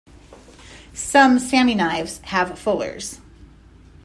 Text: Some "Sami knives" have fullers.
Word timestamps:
Some 0.95 1.37
"Sami 1.37 1.75
knives" 1.75 2.21
have 2.23 2.57
fullers. 2.57 3.21